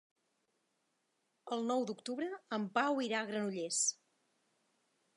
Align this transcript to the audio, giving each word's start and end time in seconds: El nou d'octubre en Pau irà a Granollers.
El 1.57 1.61
nou 1.73 1.85
d'octubre 1.91 2.31
en 2.59 2.67
Pau 2.79 3.05
irà 3.11 3.23
a 3.23 3.31
Granollers. 3.31 3.87